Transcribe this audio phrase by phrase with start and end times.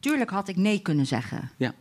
[0.00, 1.50] tuurlijk had ik nee kunnen zeggen.
[1.56, 1.72] Ja.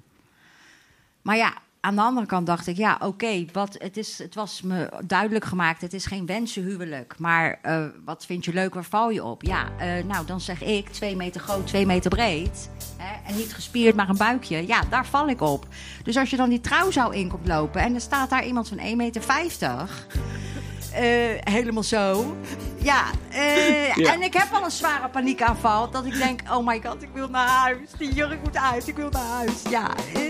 [1.21, 1.53] Maar ja,
[1.85, 5.45] aan de andere kant dacht ik, ja, oké, wat het is, het was me duidelijk
[5.45, 7.15] gemaakt, het is geen wensenhuwelijk.
[7.19, 9.43] Maar eh, wat vind je leuk, waar val je op?
[9.43, 12.69] Ja, eh, nou, dan zeg ik twee meter groot, twee meter breed.
[12.97, 14.67] Hè, en niet gespierd, maar een buikje.
[14.67, 15.67] Ja, daar val ik op.
[16.03, 18.77] Dus als je dan die trouwzaal in komt lopen en er staat daar iemand van
[18.77, 19.23] 1,50 meter...
[20.95, 22.35] eh, helemaal zo.
[22.81, 24.13] Ja, eh, Ja.
[24.13, 25.89] en ik heb al een zware paniekaanval.
[25.91, 27.77] Dat ik denk, oh my god, ik wil naar huis.
[27.97, 29.51] Die jurk moet uit, ik wil naar huis.
[29.69, 30.21] Ja, eh.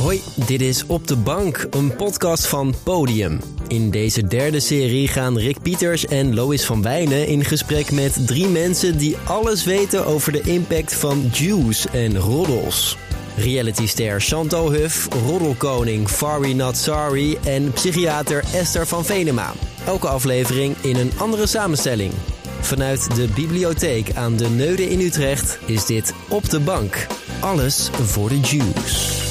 [0.00, 3.40] Hoi, dit is Op de Bank, een podcast van Podium.
[3.68, 8.46] In deze derde serie gaan Rick Pieters en Lois van Wijnen in gesprek met drie
[8.46, 12.96] mensen die alles weten over de impact van juice en roddels.
[13.38, 19.52] Realityster Chantal Huff, roddelkoning Fari Not Sorry en psychiater Esther van Venema.
[19.86, 22.12] Elke aflevering in een andere samenstelling.
[22.60, 27.06] Vanuit de bibliotheek aan de Neude in Utrecht is dit Op de Bank.
[27.40, 29.27] Alles voor de juice.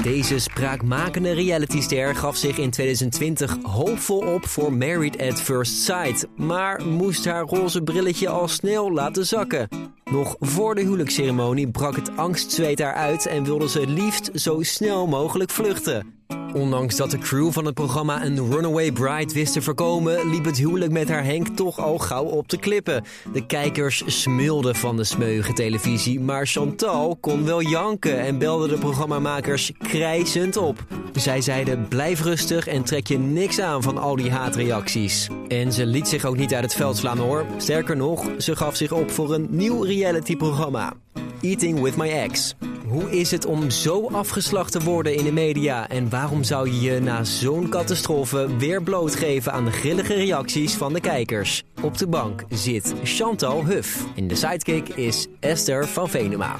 [0.00, 6.86] Deze spraakmakende realityster gaf zich in 2020 hoopvol op voor Married at First Sight, maar
[6.86, 9.68] moest haar roze brilletje al snel laten zakken.
[10.04, 15.06] Nog voor de huwelijksceremonie brak het angstzweet haar uit en wilde ze liefst zo snel
[15.06, 16.14] mogelijk vluchten.
[16.54, 20.58] Ondanks dat de crew van het programma een runaway bride wist te voorkomen, liep het
[20.58, 23.04] huwelijk met haar Henk toch al gauw op de klippen.
[23.32, 28.78] De kijkers smulden van de smeuïge televisie, maar Chantal kon wel janken en belde de
[28.78, 30.84] programmamakers krijzend op.
[31.12, 35.28] Zij zeiden blijf rustig en trek je niks aan van al die haatreacties.
[35.48, 37.46] En ze liet zich ook niet uit het veld slaan hoor.
[37.56, 40.92] Sterker nog, ze gaf zich op voor een nieuw realityprogramma.
[41.40, 42.54] Eating with my ex.
[42.92, 45.88] Hoe is het om zo afgeslacht te worden in de media?
[45.88, 50.92] En waarom zou je je na zo'n catastrofe weer blootgeven aan de grillige reacties van
[50.92, 51.62] de kijkers?
[51.82, 54.06] Op de bank zit Chantal Huff.
[54.16, 56.56] En de sidekick is Esther van Venema.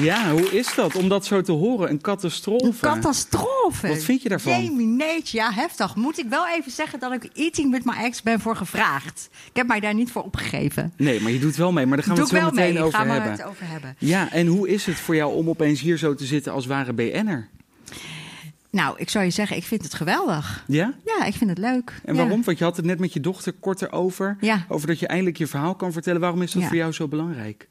[0.00, 1.90] Ja, hoe is dat om dat zo te horen?
[1.90, 2.64] Een catastrofe.
[2.66, 3.88] Een catastrofe.
[3.88, 4.62] Wat vind je daarvan?
[4.64, 5.94] Jemineetje, ja, heftig.
[5.96, 9.28] Moet ik wel even zeggen dat ik Eating with my ex ben voor gevraagd.
[9.50, 10.92] Ik heb mij daar niet voor opgegeven.
[10.96, 11.86] Nee, maar je doet wel mee.
[11.86, 13.30] Maar daar gaan we Doe het zo meteen mee, over gaan we hebben.
[13.32, 13.96] het over hebben.
[13.98, 16.92] Ja, en hoe is het voor jou om opeens hier zo te zitten als ware
[16.92, 17.48] BN'er?
[18.70, 20.64] Nou, ik zou je zeggen, ik vind het geweldig.
[20.66, 20.94] Ja?
[21.04, 22.00] Ja, ik vind het leuk.
[22.04, 22.20] En Ja.
[22.20, 22.44] waarom?
[22.44, 24.36] Want je had het net met je dochter kort erover.
[24.40, 24.64] Ja.
[24.68, 26.20] Over dat je eindelijk je verhaal kan vertellen.
[26.20, 26.68] Waarom is dat Ja.
[26.68, 27.68] voor jou zo belangrijk?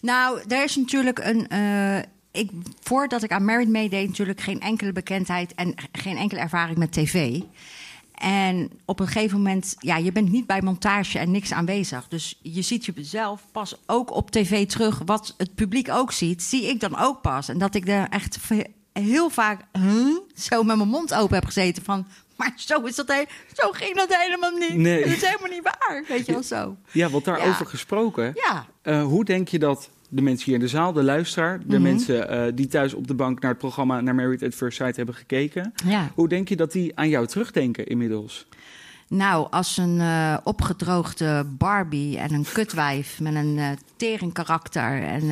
[0.00, 1.48] Nou, er is natuurlijk een.
[1.48, 1.98] eh,
[2.32, 6.92] ik, voordat ik aan Married meedeed, natuurlijk geen enkele bekendheid en geen enkele ervaring met
[6.92, 7.40] tv.
[8.14, 12.08] En op een gegeven moment, ja, je bent niet bij montage en niks aanwezig.
[12.08, 15.02] Dus je ziet jezelf pas ook op tv terug.
[15.04, 17.48] Wat het publiek ook ziet, zie ik dan ook pas.
[17.48, 18.38] En dat ik er echt
[18.92, 19.64] heel vaak
[20.34, 22.06] zo met mijn mond open heb gezeten van...
[22.38, 23.12] Maar zo, is dat
[23.54, 24.74] zo ging dat helemaal niet.
[24.74, 25.04] Nee.
[25.04, 26.76] Dat is helemaal niet waar, weet je wel zo.
[26.90, 27.70] Ja, want daarover Ja.
[27.70, 28.32] gesproken.
[28.34, 28.66] Ja.
[28.82, 31.82] eh, hoe denk je dat de mensen hier in de zaal, de luisteraar, de Mhm.
[31.82, 34.96] mensen eh, die thuis op de bank naar het programma naar Married at First Sight
[34.96, 36.10] hebben gekeken, Ja.
[36.14, 38.46] hoe denk je dat die aan jou terugdenken inmiddels?
[39.08, 45.24] Nou, als een eh, opgedroogde Barbie en een kutwijf met een eh tering karakter en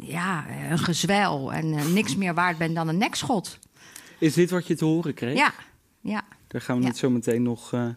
[0.00, 3.58] ja, een gezwel en niks meer waard ben dan een nekschot.
[4.18, 5.36] Is dit wat je te horen kreeg?
[5.36, 5.52] Ja.
[6.48, 6.88] Daar gaan we Ja.
[6.88, 7.88] het zo meteen nog eh,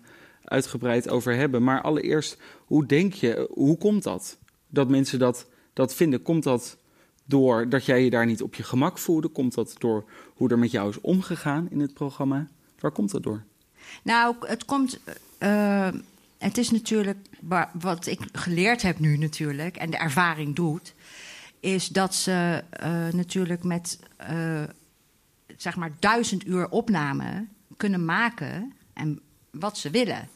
[0.44, 1.64] uitgebreid over hebben.
[1.64, 4.38] Maar allereerst, hoe denk je, hoe komt dat?
[4.68, 6.22] Dat mensen dat, dat vinden?
[6.22, 6.78] Komt dat
[7.26, 9.28] door dat jij je daar niet op je gemak voelde?
[9.28, 10.04] Komt dat door
[10.36, 12.48] hoe er met jou is omgegaan in het programma?
[12.80, 13.44] Waar komt dat door?
[14.04, 15.00] Nou, het komt.
[15.38, 15.90] eh,
[16.38, 20.94] het is natuurlijk wa- wat ik geleerd heb nu natuurlijk en de ervaring doet,
[21.60, 24.00] is dat ze eh, natuurlijk met
[25.58, 27.46] zeg maar duizend uur opname
[27.81, 29.19] kunnen maken en
[29.52, 30.30] wat ze willen.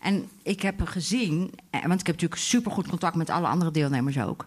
[0.00, 4.18] En ik heb gezien, eh, want ik heb natuurlijk supergoed contact met alle andere deelnemers
[4.20, 4.46] ook.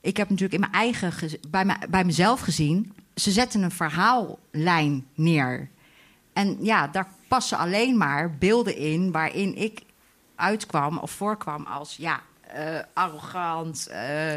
[0.00, 1.12] Ik heb natuurlijk in mijn eigen,
[1.48, 5.68] bij, me, bij mezelf gezien, ze zetten een verhaallijn neer.
[6.32, 9.82] En ja, daar passen alleen maar beelden in waarin ik
[10.34, 13.86] uitkwam of voorkwam als ja, eh, arrogant.
[13.86, 14.36] eh,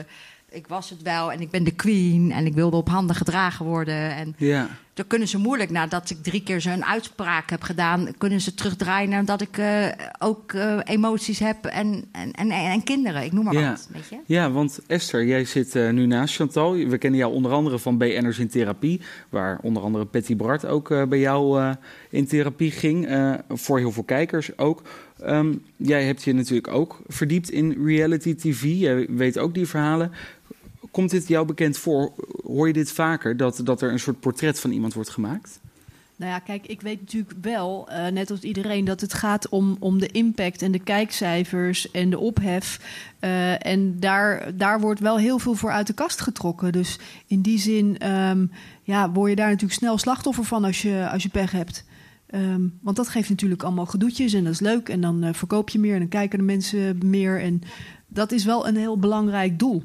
[0.50, 3.66] ik was het wel en ik ben de queen en ik wilde op handen gedragen
[3.66, 4.16] worden.
[4.16, 8.42] En Ja, dan kunnen ze moeilijk, nadat ik drie keer zo'n uitspraak heb gedaan, kunnen
[8.42, 9.88] ze terugdraaien naar dat ik eh,
[10.20, 13.24] ook eh, emoties heb en, en, en, en kinderen.
[13.24, 13.70] Ik noem maar Ja.
[13.70, 13.88] wat.
[13.92, 14.18] Weet je?
[14.26, 16.74] ja want Esther, jij zit eh, nu naast Chantal.
[16.74, 21.10] We kennen jou onder andere van BN'ers in therapie, waar onder andere Patty Bart ook
[21.10, 21.74] bij jou
[22.10, 23.10] in therapie ging.
[23.50, 24.82] voor heel veel kijkers ook.
[25.20, 28.64] Ehm, jij hebt je natuurlijk ook verdiept in reality TV.
[28.64, 30.12] Jij weet ook die verhalen.
[30.92, 32.12] Komt dit jou bekend voor?
[32.44, 35.60] Hoor je dit vaker, dat, dat er een soort portret van iemand wordt gemaakt?
[36.18, 39.78] Nou ja, kijk, ik weet natuurlijk wel, uh, net als iedereen, dat het gaat om,
[39.80, 42.80] om de impact en de kijkcijfers en de ophef.
[43.22, 46.72] Uh, en daar, daar wordt wel heel veel voor uit de kast getrokken.
[46.72, 48.52] Dus in die zin um,
[48.84, 51.84] ja, word je daar natuurlijk snel slachtoffer van als je, als je pech hebt.
[52.36, 54.90] Um, want dat geeft natuurlijk allemaal gedoetjes en dat is leuk.
[54.90, 57.42] En dan uh, verkoop je meer en dan kijken de mensen meer.
[57.42, 57.62] En
[58.08, 59.84] dat is wel een heel belangrijk doel.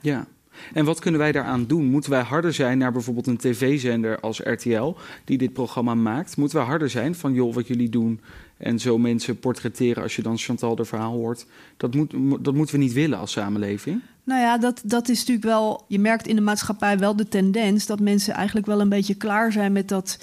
[0.00, 0.26] Ja.
[0.72, 1.84] En wat kunnen wij daaraan doen?
[1.84, 4.94] Moeten wij harder zijn naar bijvoorbeeld een tv-zender als RTL,
[5.24, 6.36] die dit programma maakt?
[6.36, 8.20] Moeten wij harder zijn van, joh, wat jullie doen
[8.56, 11.46] en zo mensen portretteren als je dan Chantal de verhaal hoort?
[11.76, 14.00] Dat, moet, dat moeten we niet willen als samenleving.
[14.24, 15.84] Nou ja, dat, dat is natuurlijk wel.
[15.88, 19.52] Je merkt in de maatschappij wel de tendens dat mensen eigenlijk wel een beetje klaar
[19.52, 20.18] zijn met dat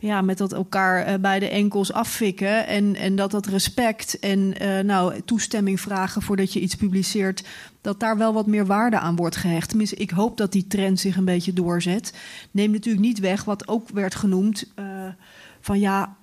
[0.00, 2.66] ja, met dat elkaar uh, bij de enkels afvikken.
[2.66, 7.44] En, en dat dat respect en uh, nou, toestemming vragen voordat je iets publiceert.
[7.80, 9.68] Dat daar wel wat meer waarde aan wordt gehecht.
[9.68, 12.14] Tenminste, ik hoop dat die trend zich een beetje doorzet.
[12.50, 14.72] Neem natuurlijk niet weg wat ook werd genoemd.
[14.78, 14.84] Uh,
[15.60, 16.16] van ja,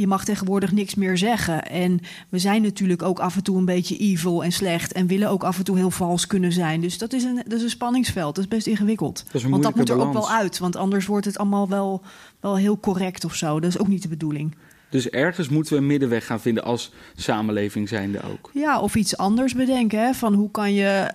[0.00, 1.66] je mag tegenwoordig niks meer zeggen.
[1.66, 4.92] En we zijn natuurlijk ook af en toe een beetje evil en slecht.
[4.92, 6.80] En willen ook af en toe heel vals kunnen zijn.
[6.80, 8.34] Dus dat is een, dat is een spanningsveld.
[8.34, 9.24] Dat is best ingewikkeld.
[9.32, 10.16] Dat want dat moet er balans.
[10.16, 10.58] ook wel uit.
[10.58, 12.02] Want anders wordt het allemaal wel,
[12.40, 13.60] wel heel correct of zo.
[13.60, 14.54] Dat is ook niet de bedoeling.
[14.90, 18.50] Dus ergens moeten we een middenweg gaan vinden als samenleving zijnde ook.
[18.54, 20.00] Ja, of iets anders bedenken.
[20.00, 20.12] Hè?
[20.12, 21.10] Van hoe kan je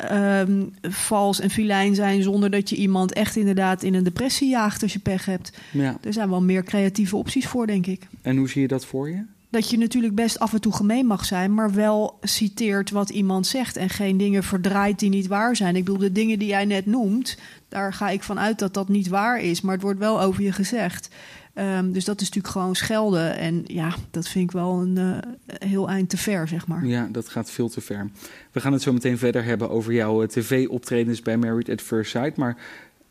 [0.47, 4.81] um, vals en filijn zijn zonder dat je iemand echt inderdaad in een depressie jaagt
[4.81, 5.57] als je pech hebt.
[5.71, 5.97] Ja.
[6.01, 8.07] Er zijn wel meer creatieve opties voor, denk ik.
[8.21, 9.23] En hoe zie je dat voor je?
[9.49, 13.47] Dat je natuurlijk best af en toe gemeen mag zijn, maar wel citeert wat iemand
[13.47, 15.75] zegt en geen dingen verdraait die niet waar zijn.
[15.75, 17.37] Ik bedoel, de dingen die jij net noemt,
[17.69, 20.43] daar ga ik van uit dat dat niet waar is, maar het wordt wel over
[20.43, 21.09] je gezegd.
[21.55, 23.37] Um, dus dat is natuurlijk gewoon schelden.
[23.37, 25.17] En ja, dat vind ik wel een uh,
[25.69, 26.85] heel eind te ver, zeg maar.
[26.85, 28.09] Ja, dat gaat veel te ver.
[28.51, 32.11] We gaan het zo meteen verder hebben over jouw uh, tv-optredens bij Married at First
[32.11, 32.37] Sight.
[32.37, 32.57] Maar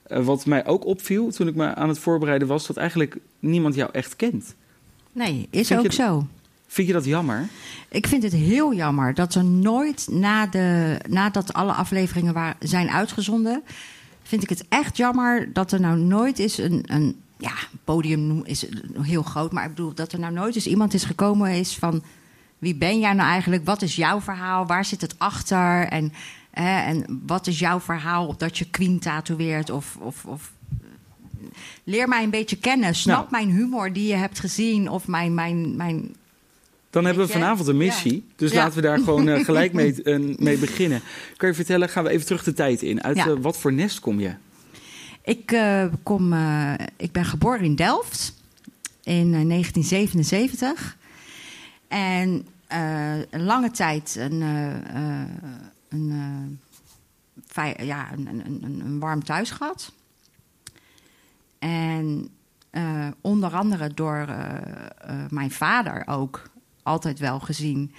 [0.07, 2.67] uh, wat mij ook opviel toen ik me aan het voorbereiden was...
[2.67, 4.55] dat eigenlijk niemand jou echt kent.
[5.13, 6.27] Nee, is vind ook je, zo.
[6.67, 7.49] Vind je dat jammer?
[7.89, 12.91] Ik vind het heel jammer dat er nooit na de, nadat alle afleveringen waren, zijn
[12.91, 13.63] uitgezonden...
[14.23, 16.83] vind ik het echt jammer dat er nou nooit is een...
[16.87, 17.53] een ja,
[17.85, 18.67] podium is
[19.03, 19.53] heel groot.
[19.53, 22.03] Maar ik bedoel dat er nou nooit eens iemand is gekomen is van...
[22.59, 23.65] wie ben jij nou eigenlijk?
[23.65, 24.67] Wat is jouw verhaal?
[24.67, 25.89] Waar zit het achter?
[25.89, 26.13] En,
[26.51, 29.71] hè, en wat is jouw verhaal dat je Queen tatoeëert?
[29.71, 30.53] Of, of, of
[31.85, 32.95] leer mij een beetje kennen.
[32.95, 33.45] Snap nou.
[33.45, 34.89] mijn humor die je hebt gezien.
[34.89, 35.35] Of mijn...
[35.35, 36.15] mijn, mijn
[36.91, 38.15] dan hebben we vanavond een missie.
[38.15, 38.33] Ja.
[38.37, 38.57] Dus ja.
[38.57, 41.01] laten we daar gewoon uh, gelijk mee, uh, mee beginnen.
[41.37, 43.03] Kan je vertellen, gaan we even terug de tijd in.
[43.03, 43.27] Uit ja.
[43.27, 44.31] uh, wat voor nest kom je?
[45.23, 48.35] Ik, uh, kom, uh, ik ben geboren in Delft
[49.03, 50.97] in uh, 1977.
[51.89, 52.47] En
[53.31, 54.41] een lange tijd een,
[55.89, 56.61] een,
[57.77, 59.93] ja, een, een, een, warm thuis gehad.
[61.59, 62.29] En
[63.21, 64.27] onder andere door
[65.31, 66.51] mijn vader ook
[66.83, 67.95] altijd wel gezien.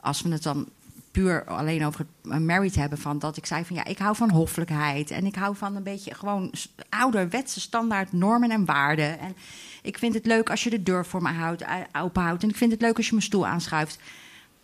[0.00, 0.68] Als we het dan
[1.14, 2.98] puur alleen over het married hebben.
[2.98, 5.10] Van dat ik zei van ja, ik hou van hoffelijkheid.
[5.10, 6.52] En ik hou van een beetje gewoon
[6.88, 9.18] ouderwetse standaard normen en waarden.
[9.18, 9.36] En
[9.82, 12.42] ik vind het leuk als je de deur voor me houdt, openhoudt.
[12.42, 13.98] En ik vind het leuk als je mijn stoel aanschuift.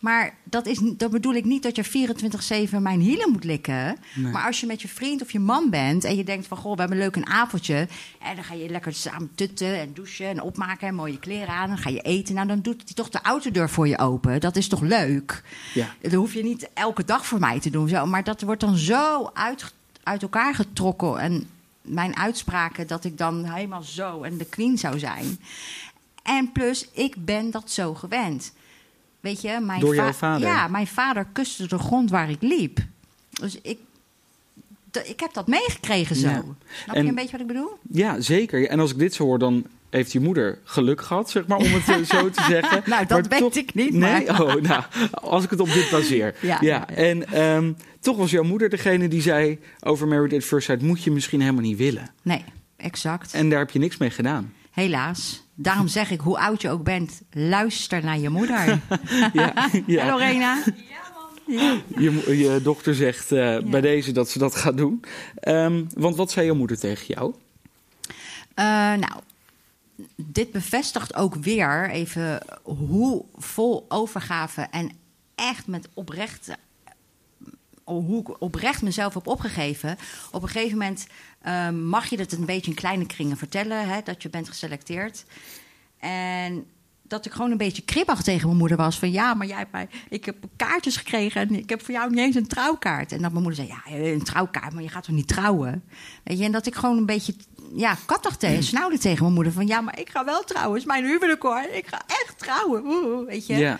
[0.00, 3.96] Maar dat, is, dat bedoel ik niet dat je 24-7 mijn hielen moet likken.
[4.14, 4.32] Nee.
[4.32, 6.56] Maar als je met je vriend of je man bent en je denkt van...
[6.56, 7.88] goh, we hebben leuk een avondje.
[8.18, 11.68] En dan ga je lekker samen tutten en douchen en opmaken en mooie kleren aan.
[11.68, 12.34] Dan ga je eten.
[12.34, 14.40] Nou, dan doet hij toch de autodeur voor je open.
[14.40, 15.42] Dat is toch leuk?
[15.74, 15.94] Ja.
[16.00, 17.88] Dat hoef je niet elke dag voor mij te doen.
[17.88, 18.06] Zo.
[18.06, 21.18] Maar dat wordt dan zo uit, uit elkaar getrokken.
[21.18, 21.48] En
[21.82, 25.38] mijn uitspraken dat ik dan helemaal zo en de queen zou zijn.
[26.22, 28.52] En plus, ik ben dat zo gewend.
[29.20, 30.48] Weet je, mijn Door jouw vader?
[30.48, 32.78] Ja, mijn vader kuste de grond waar ik liep.
[33.30, 33.78] Dus ik,
[35.04, 36.28] ik heb dat meegekregen zo.
[36.28, 36.42] Ja.
[36.84, 37.78] Snap en, je een beetje wat ik bedoel?
[37.90, 38.68] Ja, zeker.
[38.68, 41.66] En als ik dit zo hoor, dan heeft je moeder geluk gehad, zeg maar, om
[41.72, 42.82] het zo te zeggen.
[42.86, 43.92] nou, dat maar weet toch, ik niet.
[43.92, 44.42] Nee, maar.
[44.42, 46.34] oh, nou, als ik het op dit baseer.
[46.40, 46.88] ja, ja.
[46.88, 50.82] En um, toch was jouw moeder degene die zei over Married at First Sight...
[50.82, 52.10] moet je misschien helemaal niet willen.
[52.22, 52.44] Nee,
[52.76, 53.34] exact.
[53.34, 54.52] En daar heb je niks mee gedaan.
[54.80, 55.42] Helaas.
[55.54, 58.66] Daarom zeg ik, hoe oud je ook bent, luister naar je moeder.
[59.32, 60.06] ja, ja.
[60.10, 60.62] Lorena?
[61.46, 61.80] Ja.
[61.96, 63.62] Je, je, dochter zegt uh, ja.
[63.62, 65.04] bij deze dat ze dat gaat doen.
[65.42, 67.34] Um, want wat zei je moeder tegen jou?
[68.10, 69.20] Uh, nou,
[70.16, 74.90] dit bevestigt ook weer even hoe vol overgave en
[75.34, 76.56] echt met oprechte
[77.94, 79.96] hoe ik oprecht mezelf heb opgegeven.
[80.30, 81.06] Op een gegeven moment
[81.46, 85.24] uh, mag je het een beetje in kleine kringen vertellen, hè, dat je bent geselecteerd.
[85.98, 86.66] En
[87.02, 88.98] dat ik gewoon een beetje kribbig tegen mijn moeder was.
[88.98, 92.10] Van ja, maar jij hebt mij, ik heb kaartjes gekregen en ik heb voor jou
[92.10, 93.12] niet eens een trouwkaart.
[93.12, 95.82] En dat mijn moeder zei, ja, een trouwkaart, maar je gaat toch niet trouwen?
[96.24, 97.34] Weet je, en dat ik gewoon een beetje
[97.76, 99.66] ja, kattig tegen, snauwde tegen mijn moeder van...
[99.66, 101.66] ja, maar ik ga wel trouwen, is mijn huwelijk hoor.
[101.72, 103.56] Ik ga echt trouwen, Oeh, weet je.
[103.56, 103.78] Ja.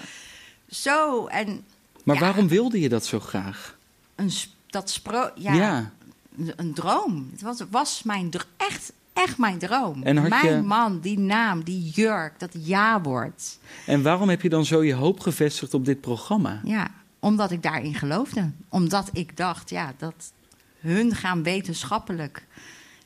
[0.69, 1.65] Zo, en
[2.05, 2.21] Maar Ja.
[2.21, 3.79] waarom wilde je dat zo graag?
[4.21, 4.31] Een,
[4.67, 5.31] dat spro...
[5.35, 5.93] Ja, Ja.
[6.39, 7.29] Een, een droom.
[7.33, 10.03] Het was, was mijn echt, echt mijn droom.
[10.03, 13.59] En mijn je- man, die naam, die jurk, dat ja-woord.
[13.87, 16.61] En waarom heb je dan zo je hoop gevestigd op dit programma?
[16.65, 18.51] Ja, omdat ik daarin geloofde.
[18.69, 20.33] Omdat ik dacht, ja, dat
[20.79, 22.47] hun gaan wetenschappelijk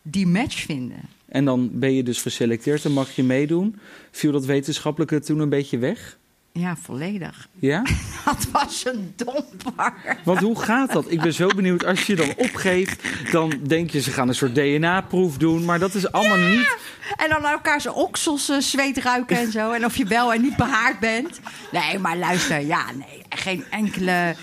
[0.03, 1.01] die match vinden.
[1.29, 3.79] En dan ben je dus geselecteerd en mag je meedoen.
[4.11, 6.19] Viel dat wetenschappelijke toen een beetje weg?
[6.59, 7.49] Ja, volledig.
[7.59, 7.83] Ja?
[8.25, 10.19] Dat was een domper.
[10.25, 11.11] Want hoe gaat dat?
[11.11, 11.85] Ik ben zo benieuwd.
[11.85, 15.65] Als je dan opgeeft, dan denk je ze gaan een soort DNA-proef doen.
[15.65, 16.77] Maar dat is allemaal niet.
[17.17, 19.73] En dan naar elkaar zijn oksels eh, zweet ruiken en zo.
[19.73, 21.41] En of je wel en niet behaard bent.
[21.73, 23.23] Nee, maar luister, ja, nee.
[23.29, 24.35] Geen enkele,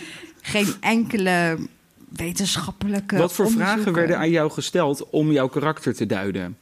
[0.41, 1.57] geen enkele
[2.09, 6.57] wetenschappelijke Wat voor vragen werden aan jou gesteld om jouw karakter te duiden?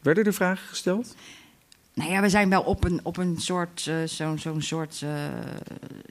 [0.00, 1.14] Werden er vragen gesteld?
[1.98, 5.10] Nou ja, we zijn wel op een, op een soort, eh, zo'n zo'n soort eh,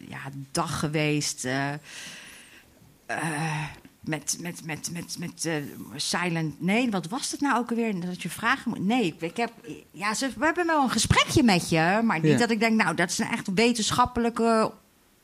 [0.10, 0.20] ja,
[0.52, 1.46] dag geweest.
[1.46, 1.74] eh,
[3.06, 3.64] eh,
[4.02, 5.54] met met, met, met, met eh,
[5.96, 6.62] silent.
[6.62, 8.00] Nee, wat was het nou ook alweer?
[8.00, 8.86] Dat je vragen moet.
[8.86, 9.52] Nee, ik heb.
[9.92, 12.00] Ja, ze, we hebben wel een gesprekje met je.
[12.04, 12.38] Maar niet Ja.
[12.38, 14.72] dat ik denk, nou, dat is een echt wetenschappelijke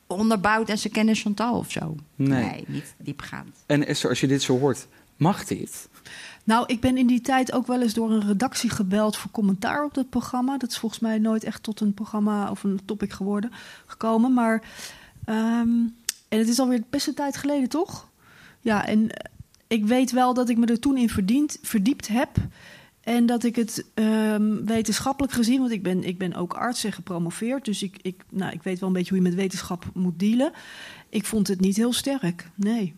[0.06, 1.96] onderbouwd en ze kennen Chantal of zo.
[2.16, 2.64] Nee.
[2.66, 3.56] niet diepgaand.
[3.66, 5.88] En Esther, als je dit zo hoort, mag dit?
[6.44, 9.84] Nou, ik ben in die tijd ook wel eens door een redactie gebeld voor commentaar
[9.84, 10.58] op dat programma.
[10.58, 13.50] Dat is volgens mij nooit echt tot een programma of een topic geworden
[13.86, 14.32] gekomen.
[14.32, 14.62] Maar
[15.24, 15.70] ehm,
[16.28, 18.08] en het is alweer best een tijd geleden, toch?
[18.60, 19.30] Ja, en eh,
[19.66, 22.30] ik weet wel dat ik me er toen in verdiend, verdiept heb.
[23.00, 26.92] En dat ik het ehm, wetenschappelijk gezien, want ik ben, ik ben ook arts en
[26.92, 27.64] gepromoveerd.
[27.64, 30.52] Dus ik, ik, nou, ik weet wel een beetje hoe je met wetenschap moet dealen.
[31.08, 32.94] Ik vond het niet heel sterk, nee.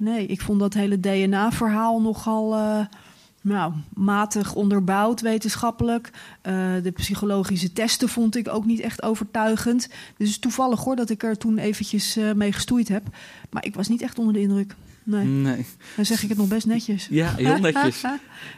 [0.00, 2.86] Nee, ik vond dat hele DNA-verhaal nogal eh,
[3.40, 6.10] nou, matig onderbouwd wetenschappelijk.
[6.42, 9.88] Eh, de psychologische testen vond ik ook niet echt overtuigend.
[9.88, 13.02] Dus het is toevallig hoor dat ik er toen eventjes eh, mee gestoeid heb.
[13.50, 14.74] Maar ik was niet echt onder de indruk.
[15.02, 15.66] Nee, Nee.
[15.96, 17.06] dan zeg ik het nog best netjes.
[17.10, 18.04] Ja, heel netjes.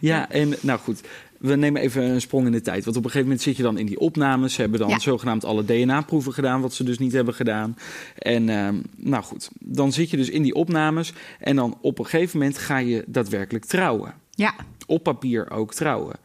[0.01, 1.01] Ja, en nou goed.
[1.43, 2.85] We nemen even een sprong in de tijd.
[2.85, 4.55] Want op een gegeven moment zit je dan in die opnames.
[4.55, 4.99] Ze hebben dan Ja.
[4.99, 7.77] zogenaamd alle DNA-proeven gedaan, wat ze dus niet hebben gedaan.
[8.19, 11.13] En ehm, nou goed, dan zit je dus in die opnames.
[11.41, 14.15] En dan op een gegeven moment ga je daadwerkelijk trouwen.
[14.31, 14.55] Ja,
[14.87, 16.17] Op papier ook trouwen.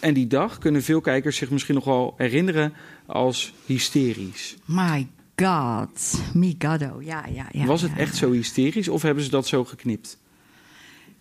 [0.00, 2.72] En die dag kunnen veel kijkers zich misschien nog wel herinneren
[3.06, 4.56] als hysterisch.
[4.64, 6.20] my god.
[6.34, 7.64] Migado, ja, ja, ja.
[7.64, 8.18] Was het ja, echt ja.
[8.18, 10.18] zo hysterisch of hebben ze dat zo geknipt?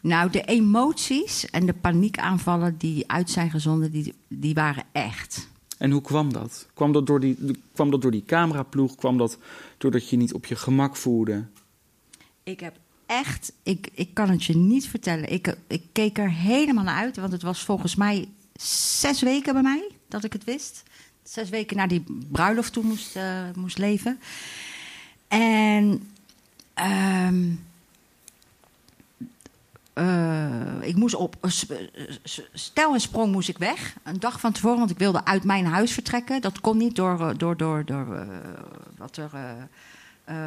[0.05, 5.47] Nou, de emoties en de paniekaanvallen die uit zijn gezonden, die, die waren echt.
[5.77, 6.67] En hoe kwam dat?
[6.74, 7.38] Kwam dat door die,
[7.74, 8.95] kwam dat door die cameraploeg?
[8.95, 9.38] Kwam dat
[9.77, 11.45] doordat je niet op je gemak voelde?
[12.43, 15.31] Ik heb echt, ik, ik kan het je niet vertellen.
[15.31, 18.27] Ik, ik keek er helemaal naar uit, want het was volgens mij
[19.00, 20.83] zes weken bij mij dat ik het wist.
[21.24, 24.19] Zes weken na die bruiloft toe moest, eh, moest leven.
[25.27, 26.09] En
[26.74, 27.43] ehm,
[29.95, 31.35] eh, ik moest op
[32.53, 35.65] stel en sprong moest ik weg een dag van tevoren, want ik wilde uit mijn
[35.65, 36.41] huis vertrekken.
[36.41, 38.27] Dat kon niet door, eh, door, door, door eh,
[38.97, 39.29] wat er.
[39.33, 39.51] eh,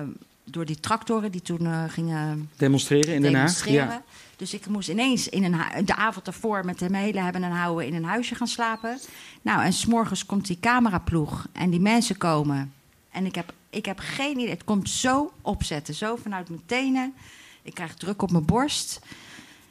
[0.00, 0.06] eh,
[0.50, 3.68] door die tractoren die toen gingen Demonstreren in Den Haag?
[3.68, 4.02] Ja.
[4.36, 7.86] Dus ik moest ineens in een de avond ervoor met hem hele hebben en houden
[7.86, 8.98] in een huisje gaan slapen.
[9.42, 12.72] Nou, en s'morgens komt die cameraploeg en die mensen komen.
[13.10, 14.50] En ik heb, ik heb geen idee.
[14.50, 17.14] Het komt zo opzetten, zo vanuit mijn tenen.
[17.62, 19.00] Ik krijg druk op mijn borst.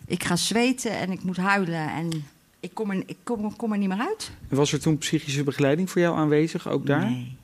[0.08, 1.90] Ik ga zweten en ik moet huilen.
[1.90, 2.26] En
[2.60, 4.32] ik kom er, ik kom, kom er niet meer uit.
[4.50, 7.10] Was er toen psychische begeleiding voor jou aanwezig, ook daar?
[7.10, 7.38] Nee.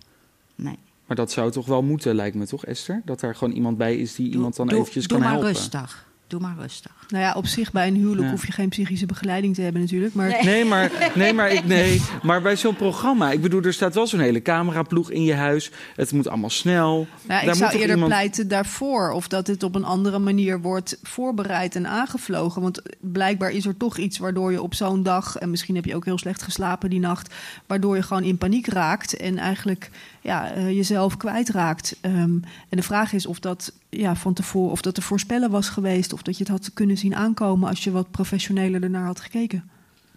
[0.55, 0.77] Nee.
[1.05, 3.01] Maar dat zou toch wel moeten, lijkt me toch, Esther?
[3.05, 5.53] Dat daar gewoon iemand bij is die iemand dan doe, eventjes doe kan maar helpen.
[5.53, 6.07] rustig.
[6.33, 6.91] Doe maar rustig.
[7.09, 8.29] Nou ja, op zich bij een huwelijk Ja.
[8.31, 10.13] hoef je geen psychische begeleiding te hebben natuurlijk.
[10.13, 10.43] Maar Nee.
[10.43, 14.07] Nee, maar, nee, maar, ik, nee, maar bij zo'n programma, ik bedoel, er staat wel
[14.07, 15.71] zo'n hele cameraploeg in je huis.
[15.95, 16.95] Het moet allemaal snel.
[16.95, 19.11] Nou, Daar ik moet zou eerder iemand- pleiten daarvoor.
[19.11, 22.61] Of dat het op een andere manier wordt voorbereid en aangevlogen.
[22.61, 25.37] Want blijkbaar is er toch iets waardoor je op zo'n dag...
[25.37, 27.33] en misschien heb je ook heel slecht geslapen die nacht...
[27.67, 29.89] waardoor je gewoon in paniek raakt en eigenlijk
[30.23, 31.97] ja, eh, jezelf kwijtraakt.
[32.01, 32.39] Ehm,
[32.69, 36.13] en de vraag is of dat, ja, van tevoren, of dat te voorspellen was geweest...
[36.13, 39.69] of dat je het had kunnen zien aankomen als je wat professioneler ernaar had gekeken.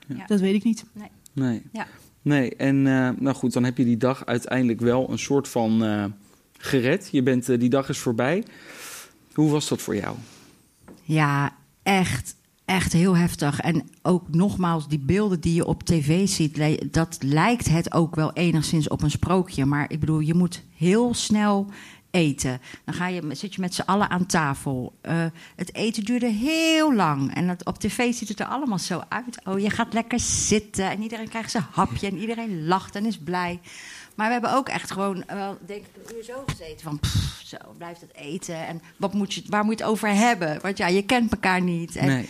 [0.07, 0.27] Ja.
[0.27, 0.85] Dat weet ik niet.
[1.33, 1.63] Nee.
[1.73, 1.87] Ja.
[2.23, 5.85] Nee, en eh, nou goed, dan heb je die dag uiteindelijk wel een soort van
[5.85, 6.05] eh,
[6.59, 7.09] gered.
[7.13, 8.45] Je bent, die dag is voorbij.
[9.33, 10.17] Hoe was dat voor jou?
[11.03, 12.37] Ja, echt,
[12.67, 13.61] echt heel heftig.
[13.61, 18.33] En ook nogmaals, die beelden die je op tv ziet, dat lijkt het ook wel
[18.33, 19.65] enigszins op een sprookje.
[19.65, 21.67] Maar ik bedoel, je moet heel snel
[22.11, 22.61] eten.
[22.85, 24.99] Dan ga je, zit je met z'n allen aan tafel.
[25.01, 25.25] Eh,
[25.57, 27.35] het eten duurde heel lang.
[27.35, 29.41] En dat, op tv ziet het er allemaal zo uit.
[29.45, 33.19] Oh, je gaat lekker zitten en iedereen krijgt zijn hapje en iedereen lacht en is
[33.19, 33.61] blij.
[34.15, 37.01] Maar we hebben ook echt gewoon, wel, denk ik, een uur zo gezeten van,
[37.45, 40.59] zo, blijft het eten en wat moet je, waar moet je het over hebben?
[40.63, 41.97] Want ja, je kent elkaar niet.
[41.97, 42.27] En.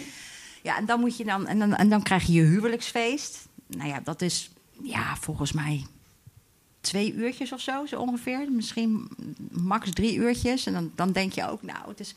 [0.67, 3.49] Ja, en dan moet je dan, en dan, en dan krijg je je huwelijksfeest.
[3.67, 4.51] Nou ja, dat is,
[4.83, 5.87] ja, volgens mij
[6.81, 8.53] twee uurtjes of zo, zo ongeveer.
[8.53, 9.09] Misschien
[9.51, 10.67] max drie uurtjes.
[10.67, 12.15] En dan, dan denk je ook, nou, het is,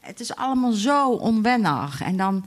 [0.00, 2.02] het is allemaal zo onwennig.
[2.02, 2.44] En dan...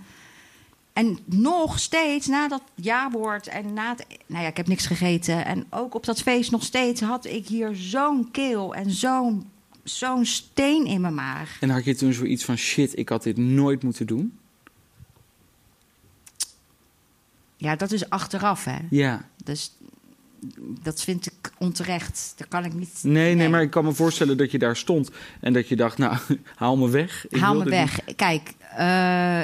[0.94, 4.06] En nog steeds, na dat jaarwoord en na het...
[4.26, 5.46] Nou ja, ik heb niks gegeten.
[5.46, 9.50] En ook op dat feest nog steeds had ik hier zo'n keel en zo'n
[9.84, 11.58] zo'n steen in mijn maag.
[11.60, 14.38] En had je toen zoiets van shit, ik had dit nooit moeten doen?
[17.64, 18.78] Ja, dat is achteraf, hè.
[18.90, 19.26] Ja.
[19.44, 19.78] Dus
[20.82, 22.34] dat vind ik onterecht.
[22.38, 23.00] Daar kan ik niet...
[23.02, 25.98] Nee, nee, maar ik kan me voorstellen dat je daar stond en dat je dacht,
[25.98, 26.18] nou,
[26.56, 27.26] haal me weg.
[27.30, 28.00] Ik Haal me weg.
[28.16, 29.42] Kijk, eh,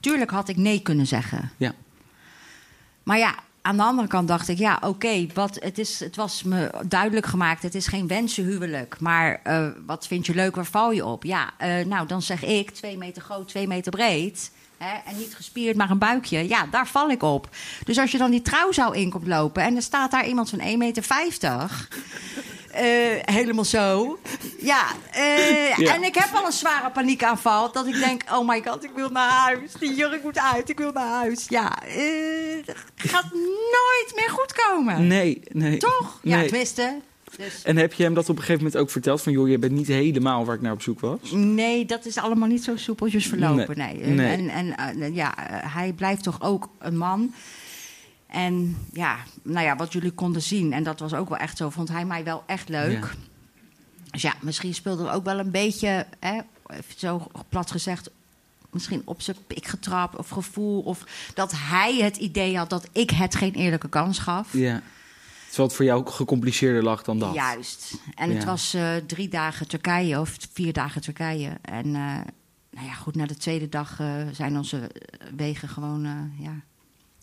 [0.00, 1.50] tuurlijk had ik nee kunnen zeggen.
[1.56, 1.74] Ja.
[3.02, 6.42] Maar ja, aan de andere kant dacht ik, ja, oké, wat het is, het was
[6.42, 9.00] me duidelijk gemaakt, het is geen wensenhuwelijk.
[9.00, 11.24] Maar eh, wat vind je leuk, waar val je op?
[11.24, 14.50] Ja, eh, nou, dan zeg ik, twee meter groot, twee meter breed.
[14.78, 16.48] Hè, en niet gespierd, maar een buikje.
[16.48, 17.48] Ja, daar val ik op.
[17.84, 20.60] Dus als je dan die trouwzaal in komt lopen en er staat daar iemand van
[20.60, 21.88] 1,50 meter.
[22.72, 22.82] eh,
[23.34, 24.18] helemaal zo.
[24.60, 25.94] Ja, eh, Ja.
[25.94, 27.72] en ik heb al een zware paniekaanval.
[27.72, 29.72] Dat ik denk, oh my god, ik wil naar huis.
[29.78, 31.44] Die jurk moet uit, ik wil naar huis.
[31.48, 35.06] Ja, eh, gaat nooit meer goed komen.
[35.06, 35.76] Nee, nee.
[35.76, 36.18] Toch?
[36.22, 37.00] Ja, tenminste.
[37.36, 39.22] Dus, En heb je hem dat op een gegeven moment ook verteld?
[39.22, 41.30] Van joh, je bent niet helemaal waar ik naar op zoek was?
[41.32, 43.78] nee, dat is allemaal niet zo soepeltjes verlopen.
[43.78, 43.94] Nee.
[43.94, 44.02] Nee.
[44.02, 44.50] En, Nee.
[44.52, 47.34] en, en eh, ja, eh, hij blijft toch ook een man.
[48.26, 51.70] En ja, nou ja, wat jullie konden zien, en dat was ook wel echt zo,
[51.70, 53.02] vond hij mij wel echt leuk.
[53.02, 53.10] Ja.
[54.10, 56.40] Dus ja, misschien speelde er ook wel een beetje, hè,
[56.96, 58.10] zo plat gezegd,
[58.70, 60.80] misschien op zijn pik getrapt of gevoel.
[60.80, 64.52] Of dat hij het idee had dat ik het geen eerlijke kans gaf.
[64.52, 64.82] Ja.
[65.54, 67.34] Terwijl het voor jou gecompliceerder lag dan dat.
[67.34, 67.94] Juist.
[68.14, 71.58] En het was eh, drie dagen Turkije of vier dagen Turkije.
[71.62, 72.20] En eh,
[72.70, 74.90] nou ja, goed, na de tweede dag eh, zijn onze
[75.36, 76.60] wegen gewoon ja,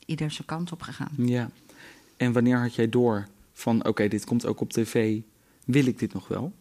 [0.05, 1.11] ieder zijn kant op gegaan.
[1.17, 1.49] Ja.
[2.17, 5.19] En wanneer had jij door van oké, dit komt ook op tv.
[5.65, 6.53] Wil ik dit nog wel?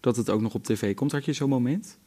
[0.00, 1.12] Dat het ook nog op tv komt.
[1.12, 1.98] Had je zo'n moment?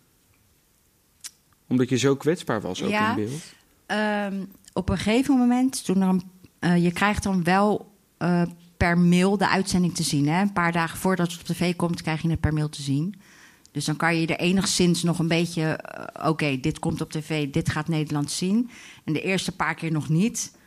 [1.67, 3.09] Omdat je zo kwetsbaar was ook Ja.
[3.09, 3.43] in beeld.
[3.85, 6.23] Ehm, op een gegeven moment, toen
[6.59, 7.93] eh, je krijgt dan wel
[8.77, 10.27] per mail de uitzending te zien.
[10.27, 10.41] Hè?
[10.41, 13.15] Een paar dagen voordat het op tv komt, krijg je het per mail te zien.
[13.71, 15.61] Dus dan kan je er enigszins nog een beetje...
[15.63, 18.69] eh, Oké, dit komt op tv, dit gaat Nederland zien.
[19.03, 20.57] En de eerste paar keer nog niet.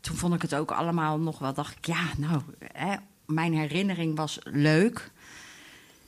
[0.00, 1.54] Toen vond ik het ook allemaal nog wel...
[1.54, 2.40] dacht ik, ja, nou,
[2.72, 2.94] hè,
[3.26, 5.12] mijn herinnering was leuk...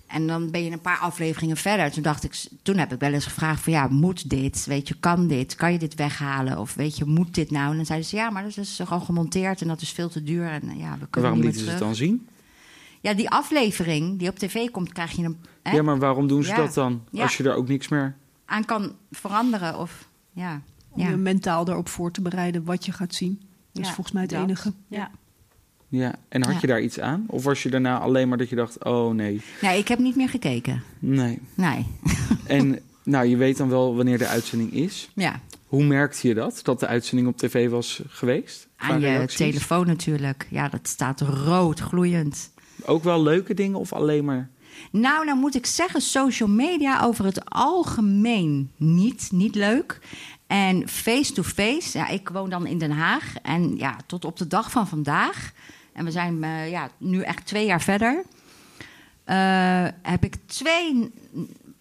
[0.07, 1.91] En dan ben je een paar afleveringen verder.
[1.93, 4.67] Toen dacht ik, toen heb ik wel eens gevraagd van ja, moet dit?
[4.67, 5.55] Weet je, kan dit?
[5.55, 6.59] Kan je dit weghalen?
[6.59, 7.71] Of weet je, moet dit nou?
[7.71, 10.09] En dan zeiden ze ja, maar dat is toch al gemonteerd en dat is veel
[10.09, 10.47] te duur.
[10.51, 12.29] En eh, ja, we kunnen waarom niet lieten ze het dan zien?
[13.01, 16.43] Ja, die aflevering die op tv komt, krijg je hem hè, Ja, maar waarom doen
[16.43, 16.57] ze Ja.
[16.57, 17.03] dat dan?
[17.11, 17.23] Ja.
[17.23, 18.17] Als je er ook niks meer...
[18.45, 19.79] aan kan veranderen.
[19.79, 21.09] Of ja, Om ja.
[21.09, 23.41] je mentaal erop voor te bereiden wat je gaat zien.
[23.73, 24.43] Dat is volgens mij het dat.
[24.43, 24.73] enige.
[24.89, 25.11] Ja.
[25.89, 26.59] Ja, en had Ja.
[26.61, 27.25] je daar iets aan?
[27.29, 30.17] Of was je daarna alleen maar dat je dacht, oh nee, Nee, ik heb niet
[30.17, 30.83] meer gekeken.
[30.99, 31.39] nee.
[31.55, 31.87] Nee.
[32.47, 35.11] En nou, je weet dan wel wanneer de uitzending is.
[35.15, 38.69] Ja, Hoe merkte je dat, dat de uitzending op tv was geweest?
[38.77, 39.37] Aan je reacties?
[39.39, 40.47] telefoon natuurlijk.
[40.51, 42.51] Ja, dat staat rood gloeiend.
[42.85, 44.49] Ook wel leuke dingen of alleen maar...
[44.91, 49.99] Nou, nou moet ik zeggen, social media over het algemeen niet, niet leuk.
[50.47, 53.35] En face-to-face, ja, ik woon dan in Den Haag.
[53.43, 55.53] En ja, tot op de dag van vandaag,
[55.97, 58.23] en we zijn eh, ja, nu echt twee jaar verder...
[59.25, 61.13] eh, heb ik twee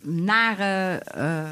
[0.01, 1.51] nare eh,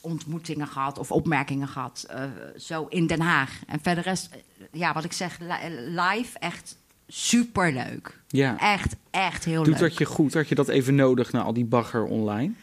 [0.00, 2.22] ontmoetingen gehad of opmerkingen gehad, eh,
[2.56, 3.60] zo in Den Haag.
[3.66, 4.38] En verder rest, eh,
[4.72, 6.76] ja, wat ik zeg, li- live echt
[7.08, 8.20] superleuk.
[8.28, 9.88] Ja, Echt, echt heel doet leuk.
[9.88, 10.34] dat je goed?
[10.34, 12.54] Had je dat even nodig na al die bagger online?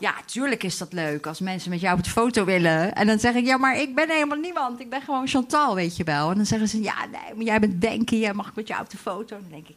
[0.00, 2.94] Ja, tuurlijk is dat leuk als mensen met jou op de foto willen.
[2.94, 4.80] En dan zeg ik, ja, maar ik ben helemaal niemand.
[4.80, 6.30] Ik ben gewoon Chantal, weet je wel.
[6.30, 8.18] En dan zeggen ze, ja, nee, maar jij bent Denkie.
[8.18, 9.36] Jij mag ik met jou op de foto?
[9.40, 9.76] Dan denk ik,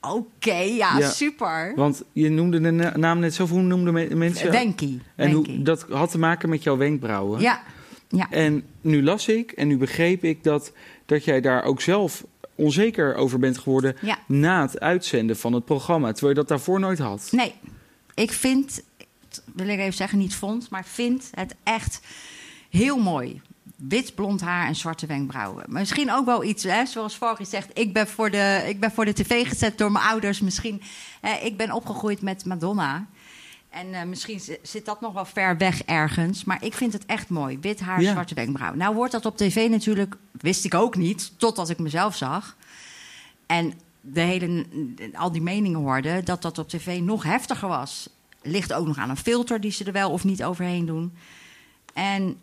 [0.00, 1.10] oké, ja, Ja.
[1.10, 1.72] super.
[1.76, 4.50] Want je noemde de na- naam net zo, hoe noemden me- mensen?
[4.50, 5.00] Denkie.
[5.16, 7.40] en hoe, dat had te maken met jouw wenkbrauwen.
[7.40, 7.62] Ja,
[8.08, 8.30] ja.
[8.30, 10.72] En nu las ik en nu begreep ik dat,
[11.06, 12.24] dat jij daar ook zelf
[12.54, 14.18] onzeker over bent geworden Ja.
[14.26, 16.12] na het uitzenden van het programma.
[16.12, 17.28] Terwijl je dat daarvoor nooit had.
[17.30, 17.54] Nee,
[18.14, 18.82] ik vind,
[19.54, 22.00] wil ik even zeggen, niet vond, maar vind het echt
[22.70, 23.40] heel mooi.
[23.76, 25.64] wit blond haar en zwarte wenkbrauwen.
[25.68, 27.78] Misschien ook wel iets, hè, zoals Fargi zegt.
[27.78, 30.40] Ik ben, voor de, ik ben voor de tv gezet door mijn ouders.
[30.40, 30.82] Misschien,
[31.20, 33.06] hè, ik ben opgegroeid met Madonna.
[33.70, 36.44] En eh, misschien zi- zit dat nog wel ver weg ergens.
[36.44, 37.58] Maar ik vind het echt mooi.
[37.60, 38.10] Wit haar, Ja.
[38.12, 38.74] zwarte wenkbrauw.
[38.74, 42.56] Nou wordt dat op tv natuurlijk, wist ik ook niet, totdat ik mezelf zag.
[43.46, 44.64] En de hele,
[45.14, 48.08] al die meningen hoorde dat dat op tv nog heftiger was.
[48.46, 51.12] Ligt ook nog aan een filter die ze er wel of niet overheen doen.
[51.94, 52.36] En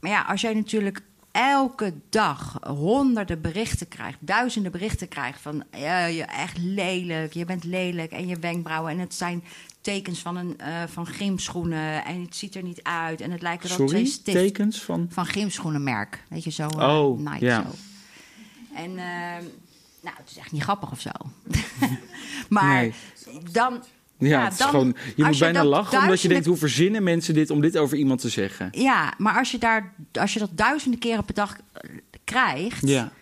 [0.00, 1.02] maar ja, als jij natuurlijk
[1.32, 7.64] elke dag honderden berichten krijgt, duizenden berichten krijgt van ja, je echt lelijk, je bent
[7.64, 9.44] lelijk en je wenkbrauwen en het zijn
[9.80, 13.78] tekens van een eh, van gymschoenen en het ziet er niet uit en het lijken
[13.78, 15.06] wel twee stift tekens van...
[15.10, 17.62] van gymschoenenmerk, weet je zo, eh, Oh, Nike ja.
[17.62, 17.68] zo.
[18.74, 19.44] En ehm,
[20.00, 21.10] nou, het is echt niet grappig of zo.
[22.48, 22.94] maar Nee.
[23.52, 23.82] dan
[24.28, 26.46] Ja, het is dan- gewoon, je moet je bijna lachen, omdat je denkt...
[26.46, 28.68] hoe verzinnen mensen dit om dit over iemand te zeggen?
[28.72, 31.90] Ja, maar als je, daar, als je dat duizenden keren per dag eh,
[32.24, 32.88] krijgt...
[32.88, 33.12] Ja,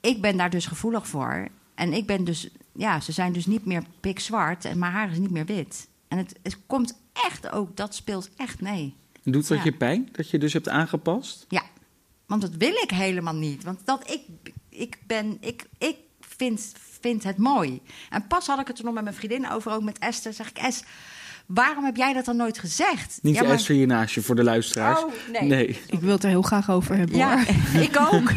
[0.00, 1.48] ik ben daar dus gevoelig voor.
[1.74, 2.48] En ik ben dus...
[2.72, 5.88] Ja, ze zijn dus niet meer pikzwart en mijn haar is niet meer wit.
[6.08, 7.76] En het, het komt echt ook...
[7.76, 8.94] Dat speelt echt mee.
[9.22, 9.64] doet dat Ja.
[9.64, 10.08] je pijn?
[10.12, 11.46] Dat je dus hebt aangepast?
[11.48, 11.62] Ja,
[12.26, 13.64] want dat wil ik helemaal niet.
[13.64, 14.20] Want dat ik,
[14.68, 15.36] ik ben...
[15.40, 16.72] Ik, ik vind,
[17.04, 17.80] vind het mooi.
[18.10, 20.32] En pas had ik het er nog met mijn vriendin over, ook met Esther.
[20.32, 20.82] Zeg ik, Es,
[21.46, 23.18] waarom heb jij dat dan nooit gezegd?
[23.22, 25.02] Niet ja, je maar- Esther hier naast je voor de luisteraars.
[25.02, 25.80] Oh, nee.
[25.86, 27.82] Ik wil het er heel graag over hebben Ja, hoor.
[27.88, 28.32] ik ook.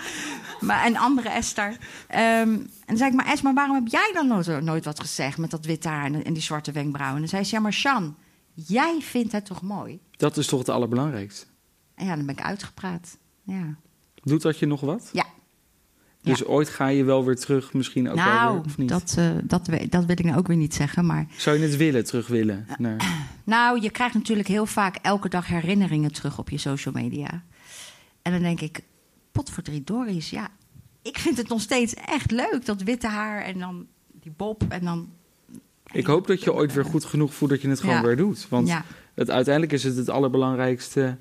[0.68, 1.76] maar een andere Esther.
[2.08, 2.20] Ehm,
[2.50, 5.38] en dan zei ik, maar Es, maar waarom heb jij dan nooit, nooit wat gezegd
[5.38, 7.14] met dat witte haar en, en die zwarte wenkbrauwen?
[7.14, 8.16] En dan zei ze, ja, maar Sjan,
[8.54, 10.00] jij vindt het toch mooi?
[10.10, 11.46] Dat is toch het allerbelangrijkste.
[11.94, 13.16] En ja, dan ben ik uitgepraat.
[13.42, 13.74] Ja.
[14.22, 15.08] Doet dat je nog wat?
[15.12, 15.24] Ja.
[16.22, 16.44] Dus Ja.
[16.44, 18.88] ooit ga je wel weer terug, misschien ook wel nou, weer, of niet?
[18.88, 21.06] dat, eh, dat, dat wil ik nou ook weer niet zeggen.
[21.06, 22.66] Maar Zou je het willen, terug willen?
[22.78, 23.26] Naar...
[23.44, 27.42] nou, je krijgt natuurlijk heel vaak elke dag herinneringen terug op je social media.
[28.22, 28.80] En dan denk ik,
[29.32, 30.48] pot voor drie Doris, ja.
[31.02, 34.84] Ik vind het nog steeds echt leuk, dat witte haar en dan die bob en
[34.84, 35.08] dan...
[35.92, 38.02] Ik hoop dat je ooit weer goed genoeg voelt dat je het gewoon Ja.
[38.02, 38.46] weer doet.
[38.48, 41.16] Want Ja, het, uiteindelijk is het het allerbelangrijkste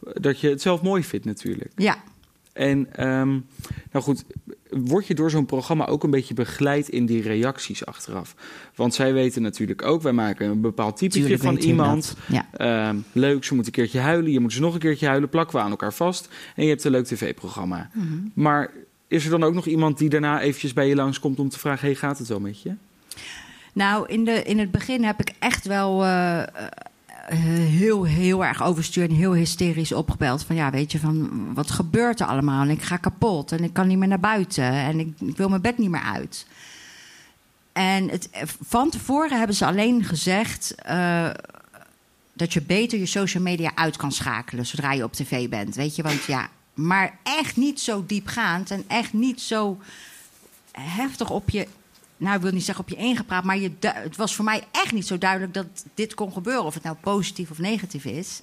[0.00, 1.72] dat je het zelf mooi vindt natuurlijk.
[1.76, 1.96] ja,
[2.52, 3.28] En ehm,
[3.92, 4.24] nou goed,
[4.70, 8.34] word je door zo'n programma ook een beetje begeleid in die reacties achteraf?
[8.74, 12.16] Want zij weten natuurlijk ook, wij maken een bepaald typetje van iemand.
[12.26, 12.46] Ja.
[12.52, 15.56] Ehm, leuk, ze moet een keertje huilen, je moet ze nog een keertje huilen, plakken
[15.56, 16.28] we aan elkaar vast.
[16.56, 17.90] En je hebt een leuk tv-programma.
[17.92, 18.06] Mhm.
[18.34, 18.70] Maar
[19.08, 21.86] is er dan ook nog iemand die daarna eventjes bij je langskomt om te vragen:
[21.86, 22.74] hey, gaat het wel met je?
[23.72, 26.42] Nou, in, de, in het begin heb ik echt wel eh,
[27.36, 30.44] heel, heel erg overstuur en heel hysterisch opgebeld.
[30.44, 32.62] Van ja, weet je, van wat gebeurt er allemaal?
[32.62, 35.48] En ik ga kapot en ik kan niet meer naar buiten en ik, ik wil
[35.48, 36.46] mijn bed niet meer uit.
[37.72, 38.28] En het,
[38.66, 41.30] van tevoren hebben ze alleen gezegd eh,
[42.32, 45.74] dat je beter je social media uit kan schakelen zodra je op tv bent.
[45.74, 49.78] Weet je, want ja, maar echt niet zo diepgaand en echt niet zo
[50.72, 51.66] heftig op je.
[52.20, 54.92] Nou, ik wil niet zeggen op je ingepraat, maar je, het was voor mij echt
[54.92, 56.64] niet zo duidelijk dat dit kon gebeuren.
[56.64, 58.42] Of het nou positief of negatief is.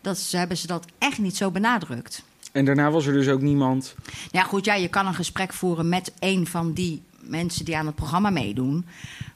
[0.00, 2.22] Dat ze, hebben ze dat echt niet zo benadrukt.
[2.52, 3.94] En daarna was er dus ook niemand.
[4.30, 7.86] Ja, goed, ja, je kan een gesprek voeren met een van die mensen die aan
[7.86, 8.86] het programma meedoen.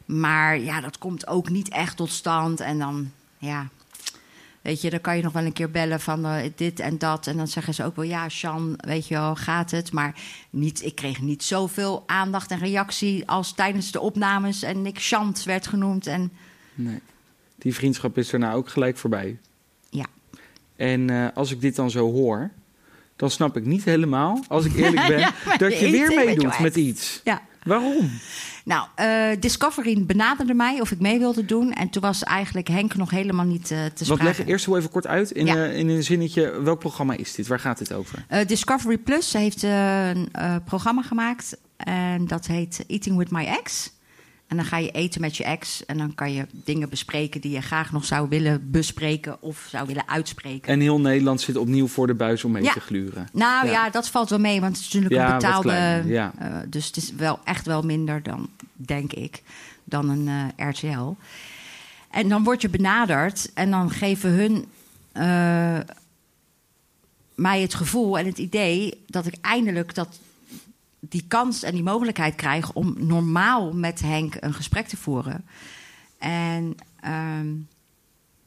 [0.04, 2.60] Maar ja, dat komt ook niet echt tot stand.
[2.60, 3.68] En dan, ja,
[4.64, 7.26] weet je, dan kan je nog wel een keer bellen van eh, dit en dat.
[7.26, 9.92] En dan zeggen ze ook wel, ja, Sjan, weet je wel, gaat het?
[9.92, 10.14] Maar
[10.50, 14.62] niet, ik kreeg niet zoveel aandacht en reactie als tijdens de opnames.
[14.62, 16.06] En ik Chant werd genoemd.
[16.06, 16.32] En
[16.74, 17.00] Nee.
[17.58, 19.38] Die vriendschap is daarna ook gelijk voorbij.
[19.90, 20.06] ja,
[20.76, 22.50] En eh, als ik dit dan zo hoor,
[23.16, 26.76] dan snap ik niet helemaal, als ik eerlijk ben, Ja, dat je weer meedoet met
[26.76, 27.20] iets.
[27.24, 27.42] ja.
[27.64, 28.10] Waarom?
[28.64, 31.72] Nou, eh, Discovery benaderde mij of ik mee wilde doen.
[31.72, 34.24] En toen was eigenlijk Henk nog helemaal niet eh, te Want sprake.
[34.24, 35.54] leg eerst even kort uit in, Ja.
[35.56, 37.46] eh, in een zinnetje, welk programma is dit?
[37.46, 38.24] Waar gaat dit over?
[38.46, 40.28] Discovery Plus heeft een
[40.64, 41.56] programma gemaakt.
[41.76, 43.92] En dat heet Eating with My Ex.
[44.46, 45.84] En dan ga je eten met je ex.
[45.86, 49.86] En dan kan je dingen bespreken die je graag nog zou willen bespreken of zou
[49.86, 50.72] willen uitspreken.
[50.72, 52.72] En heel Nederland zit opnieuw voor de buis om mee Ja.
[52.72, 53.28] te gluren.
[53.32, 53.72] Nou Ja.
[53.72, 53.90] ja.
[53.90, 55.70] dat valt wel mee, want het is natuurlijk Ja, een betaalde.
[56.38, 59.42] eh, dus het is wel echt wel minder dan, denk ik,
[59.84, 61.14] dan een eh, RTL.
[62.10, 64.64] En dan word je benaderd en dan geven hun
[65.12, 65.78] eh,
[67.34, 70.18] mij het gevoel en het idee dat ik eindelijk dat
[71.14, 75.44] die kans en die mogelijkheid krijg om normaal met Henk een gesprek te voeren.
[76.18, 77.46] En ehm,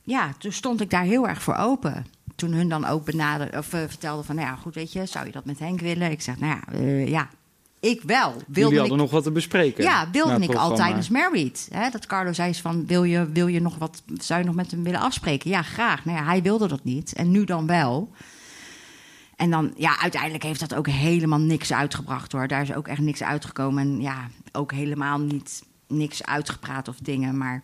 [0.04, 2.06] ja, toen stond ik daar heel erg voor open.
[2.36, 5.26] Toen hun dan ook benaderde, of uh, vertelde van, nou ja, goed, weet je, zou
[5.26, 6.12] je dat met Henk willen?
[6.12, 7.30] Ik zeg, nou ja, uh, ja
[7.80, 8.32] ik wel.
[8.32, 9.84] Wilde Jullie hadden ik, nog wat te bespreken.
[9.84, 11.68] Ja, wilde ik al tijdens Married.
[11.72, 14.72] Hè, dat Carlo zei van, wil je, wil je nog wat, zou je nog met
[14.72, 15.50] hem willen afspreken?
[15.50, 16.06] Ja, graag.
[16.06, 17.14] Nou ja, hij wilde dat niet.
[17.14, 18.12] En nu dan wel.
[19.38, 22.48] En dan, ja, uiteindelijk heeft dat ook helemaal niks uitgebracht hoor.
[22.48, 23.84] Daar is ook echt niks uitgekomen.
[23.84, 27.38] En ja, ook helemaal niet niks uitgepraat of dingen.
[27.38, 27.64] Maar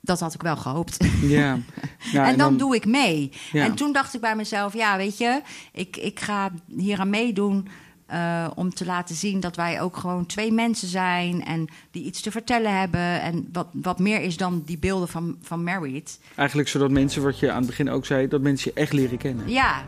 [0.00, 1.04] dat had ik wel gehoopt.
[1.22, 1.58] Ja.
[2.12, 3.32] ja en, dan, doe ik mee.
[3.52, 5.40] En toen dacht ik bij mezelf, ja, weet je,
[5.72, 7.68] ik, ik ga hier aan meedoen.
[8.12, 12.20] Uh, om te laten zien dat wij ook gewoon twee mensen zijn en die iets
[12.20, 13.20] te vertellen hebben.
[13.20, 16.20] En wat, wat meer is dan die beelden van, van Married.
[16.34, 19.18] Eigenlijk zodat mensen, wat je aan het begin ook zei, dat mensen je echt leren
[19.18, 19.48] kennen.
[19.48, 19.84] Ja,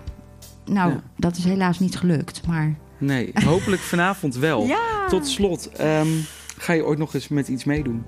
[0.64, 2.74] nou, dat is helaas niet gelukt, maar...
[2.98, 4.66] Nee, hopelijk vanavond wel.
[4.66, 5.06] ja.
[5.08, 6.24] Tot slot, um,
[6.56, 8.04] ga je ooit nog eens met iets meedoen?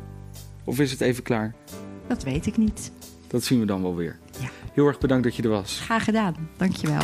[0.64, 1.54] Of is het even klaar?
[2.06, 2.92] Dat weet ik niet.
[3.26, 4.18] Dat zien we dan wel weer.
[4.40, 4.48] Ja.
[4.72, 5.80] Heel erg bedankt dat je er was.
[5.80, 7.02] Graag gedaan, dankjewel.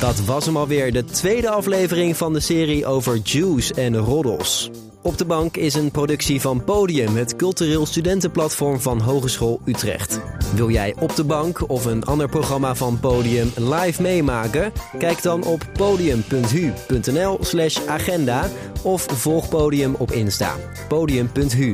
[0.00, 4.70] Dat was hem alweer, de tweede aflevering van de serie over Jews en roddels.
[5.02, 10.20] Op de Bank is een productie van Podium, het cultureel studentenplatform van Hogeschool Utrecht.
[10.54, 14.72] Wil jij Op de Bank of een ander programma van Podium live meemaken?
[14.98, 18.48] Kijk dan op podium.hu.nl/slash agenda
[18.82, 20.56] of volg Podium op Insta.
[20.88, 21.72] Podium.hu.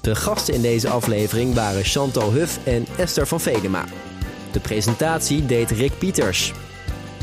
[0.00, 3.84] De gasten in deze aflevering waren Chantal Huff en Esther van Vedema.
[4.52, 6.52] De presentatie deed Rick Pieters.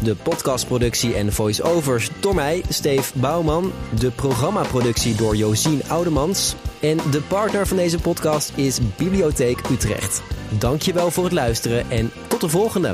[0.03, 3.71] De podcastproductie en voice-overs door mij, Steve Bouwman.
[3.99, 6.55] De programmaproductie door Josien Oudemans.
[6.79, 10.21] En de partner van deze podcast is Bibliotheek Utrecht.
[10.49, 12.93] Dankjewel voor het luisteren en tot de volgende!